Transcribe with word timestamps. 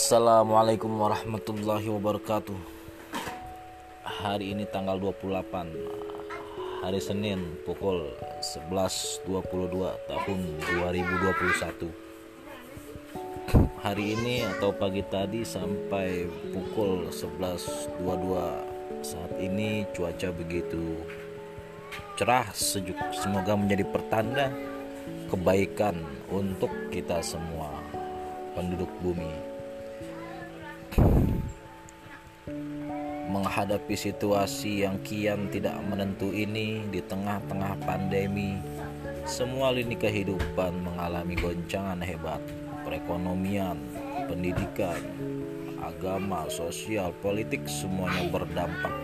Assalamualaikum 0.00 0.96
warahmatullahi 0.96 1.84
wabarakatuh. 1.92 2.56
Hari 4.00 4.56
ini 4.56 4.64
tanggal 4.64 4.96
28 4.96 6.80
Hari 6.80 7.00
Senin 7.04 7.60
pukul 7.68 8.08
11.22 8.40 9.28
tahun 10.08 10.38
2021 10.72 11.92
Hari 13.84 14.04
ini 14.16 14.40
atau 14.56 14.72
pagi 14.72 15.04
tadi 15.04 15.44
sampai 15.44 16.24
pukul 16.48 17.12
11.22 17.12 19.04
Saat 19.04 19.36
ini 19.36 19.84
cuaca 19.92 20.32
begitu 20.32 20.96
cerah 22.16 22.48
sejuk. 22.56 22.96
Semoga 23.12 23.52
menjadi 23.52 23.84
pertanda 23.84 24.48
kebaikan 25.28 26.00
untuk 26.32 26.72
kita 26.88 27.20
semua 27.20 27.68
penduduk 28.56 28.88
bumi 29.04 29.49
menghadapi 33.30 33.94
situasi 33.94 34.82
yang 34.82 34.98
kian 35.06 35.46
tidak 35.54 35.78
menentu 35.86 36.34
ini 36.34 36.82
di 36.90 36.98
tengah-tengah 36.98 37.78
pandemi. 37.86 38.58
Semua 39.22 39.70
lini 39.70 39.94
kehidupan 39.94 40.82
mengalami 40.82 41.38
goncangan 41.38 42.02
hebat 42.02 42.42
perekonomian 42.82 43.78
pendidikan 44.26 44.98
agama 45.78 46.50
sosial 46.50 47.14
politik 47.22 47.62
semuanya 47.70 48.26
berdampak. 48.26 48.98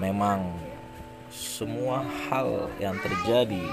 Memang 0.00 0.56
semua 1.28 2.02
hal 2.28 2.72
yang 2.80 2.96
terjadi 3.04 3.68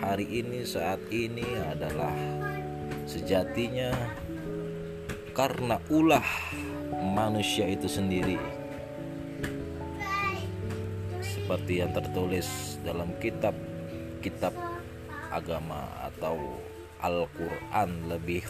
hari 0.00 0.26
ini 0.44 0.64
saat 0.64 1.00
ini 1.12 1.44
adalah 1.68 2.12
sejatinya 3.04 3.92
karena 5.36 5.76
ulah 5.92 6.24
manusia 7.00 7.68
itu 7.68 7.88
sendiri 7.88 8.40
seperti 11.20 11.78
yang 11.84 11.94
tertulis 11.94 12.78
dalam 12.82 13.14
kitab-kitab 13.22 14.52
agama 15.30 15.86
atau 16.02 16.38
Al-Quran 16.98 18.08
lebih 18.08 18.42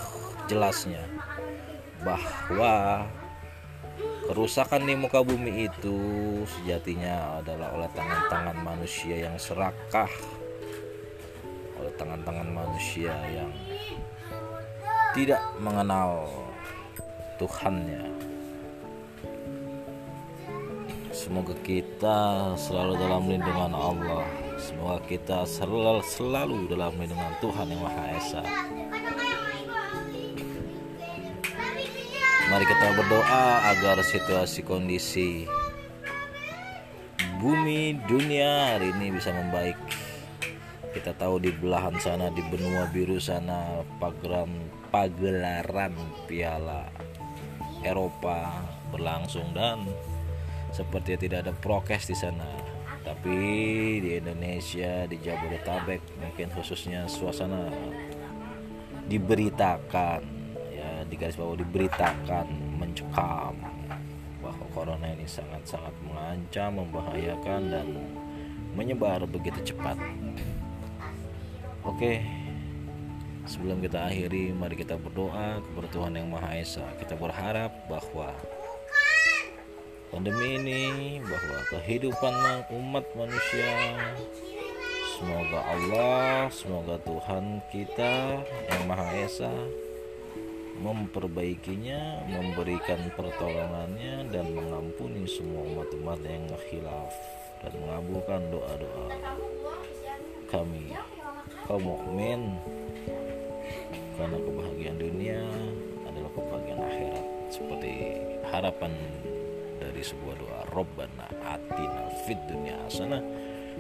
jelasnya 0.47 1.03
bahwa 2.01 3.05
kerusakan 4.31 4.87
di 4.87 4.95
muka 4.95 5.21
bumi 5.21 5.67
itu 5.67 5.99
sejatinya 6.47 7.43
adalah 7.43 7.75
oleh 7.75 7.91
tangan-tangan 7.93 8.59
manusia 8.63 9.29
yang 9.29 9.37
serakah 9.37 10.09
oleh 11.77 11.93
tangan-tangan 12.01 12.49
manusia 12.49 13.13
yang 13.29 13.51
tidak 15.13 15.41
mengenal 15.61 16.29
Tuhannya. 17.37 18.36
Semoga 21.17 21.57
kita 21.65 22.53
selalu 22.61 23.01
dalam 23.01 23.25
lindungan 23.25 23.73
Allah. 23.73 24.29
Semoga 24.61 25.01
kita 25.09 25.49
selalu, 25.49 26.05
selalu 26.05 26.69
dalam 26.69 26.93
lindungan 26.93 27.33
Tuhan 27.41 27.73
yang 27.73 27.81
Maha 27.81 28.05
Esa. 28.21 28.45
Mari 32.53 32.65
kita 32.69 32.87
berdoa 33.01 33.49
agar 33.65 33.97
situasi 34.05 34.61
kondisi 34.61 35.49
bumi 37.41 37.97
dunia 38.05 38.77
hari 38.77 38.93
ini 38.93 39.17
bisa 39.17 39.33
membaik. 39.33 39.81
Kita 40.93 41.17
tahu 41.17 41.41
di 41.41 41.49
belahan 41.49 41.97
sana 41.97 42.29
di 42.29 42.45
benua 42.45 42.93
biru 42.93 43.17
sana 43.17 43.81
pagelaran 43.97 44.53
pagelaran 44.93 45.97
piala 46.29 46.93
Eropa 47.81 48.53
berlangsung 48.93 49.57
dan 49.57 49.81
seperti 50.71 51.29
tidak 51.29 51.47
ada 51.47 51.53
prokes 51.55 52.11
di 52.11 52.17
sana. 52.17 52.47
Tapi 53.07 53.39
di 54.03 54.19
Indonesia 54.19 55.07
di 55.07 55.17
Jabodetabek 55.23 56.19
mungkin 56.19 56.51
khususnya 56.51 57.07
suasana 57.07 57.71
diberitakan 59.07 60.21
ya 60.75 61.07
di 61.07 61.15
garis 61.15 61.39
bawah 61.39 61.55
diberitakan 61.55 62.47
mencekam 62.83 63.55
bahwa 64.43 64.67
corona 64.75 65.07
ini 65.11 65.27
sangat-sangat 65.27 65.95
mengancam, 66.03 66.83
membahayakan 66.83 67.61
dan 67.71 67.87
menyebar 68.75 69.23
begitu 69.27 69.73
cepat. 69.73 69.99
Oke, 71.87 72.23
sebelum 73.47 73.79
kita 73.79 74.11
akhiri, 74.11 74.51
mari 74.51 74.75
kita 74.75 74.99
berdoa 74.99 75.63
kepada 75.63 75.89
Tuhan 75.95 76.19
Yang 76.19 76.29
Maha 76.29 76.51
Esa. 76.59 76.87
Kita 76.99 77.15
berharap 77.15 77.73
bahwa 77.87 78.35
pandemi 80.13 80.59
ini, 80.61 80.83
bahwa 81.25 81.59
kehidupan 81.73 82.35
umat 82.71 83.07
manusia, 83.17 83.97
semoga 85.17 85.61
Allah, 85.65 86.47
semoga 86.53 86.97
Tuhan 87.03 87.65
kita 87.73 88.43
Yang 88.69 88.83
Maha 88.87 89.09
Esa 89.17 89.55
memperbaikinya, 90.77 92.29
memberikan 92.29 93.01
pertolongannya 93.17 94.29
dan 94.29 94.45
mengampuni 94.53 95.25
semua 95.25 95.65
umat-umat 95.73 96.21
yang 96.21 96.45
khilaf 96.69 97.13
dan 97.65 97.73
mengabulkan 97.81 98.41
doa-doa 98.53 99.09
kami. 100.53 100.93
Kaum 101.67 101.83
mukmin 101.83 102.61
karena 104.15 104.39
kebahagiaan 104.39 104.99
dunia 105.01 105.43
adalah 106.07 106.31
kebahagiaan 106.37 106.83
akhirat. 106.87 107.27
Seperti 107.51 107.93
harapan 108.53 108.93
dari 109.97 110.05
sebuah 110.05 110.37
doa. 110.37 110.61
Robbana 110.77 111.25
atina 111.41 112.13
fid 112.29 112.37
dunya 112.45 112.77
hasanah 112.85 113.25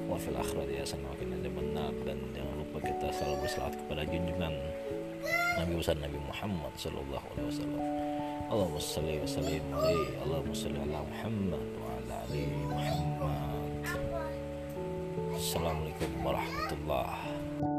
wa 0.08 0.16
fil 0.16 0.32
akhirati 0.32 0.80
hasanah. 0.80 1.12
Wa 1.12 1.16
qina 1.20 1.36
adzabannar 1.36 1.92
dan 2.08 2.16
jangan 2.32 2.56
lupa 2.56 2.78
kita 2.80 3.12
selalu 3.12 3.36
berselawat 3.44 3.74
kepada 3.76 4.02
junjungan 4.08 4.54
Nabi 5.60 5.72
besar 5.76 5.96
Nabi 6.00 6.16
Muhammad 6.24 6.72
sallallahu 6.80 7.26
alaihi 7.36 7.48
wasallam. 7.52 7.84
Allahumma 8.48 8.80
salli 8.80 9.20
wa 9.20 9.28
sallim 9.28 9.64
alaihi. 9.76 10.16
Allahumma 10.24 10.56
salli 10.56 10.78
ala 10.80 10.98
Muhammad 11.04 11.64
wa 11.76 11.88
ala 12.00 12.14
ali 12.24 12.44
Muhammad. 12.64 13.76
Assalamualaikum 15.36 16.10
warahmatullahi 16.24 17.75